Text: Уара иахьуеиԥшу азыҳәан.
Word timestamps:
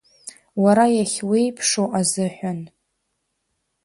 Уара 0.63 0.85
иахьуеиԥшу 0.97 1.87
азыҳәан. 1.99 2.59